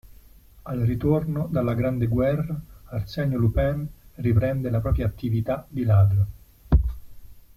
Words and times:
Al 0.63 0.79
ritorno 0.81 1.45
dalla 1.51 1.75
Grande 1.75 2.07
Guerra 2.07 2.59
Arsenio 2.85 3.37
Lupin 3.37 3.87
riprende 4.15 4.71
la 4.71 4.79
propria 4.81 5.05
"attività" 5.05 5.63
di 5.69 5.83
ladro. 5.83 6.25